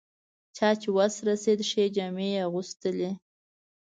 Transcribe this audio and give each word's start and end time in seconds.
چا 0.55 0.69
چې 0.81 0.89
وس 0.97 1.15
رسېد 1.27 1.59
ښې 1.69 1.85
جامې 1.95 2.27
یې 2.33 2.39
اغوستلې. 2.47 3.11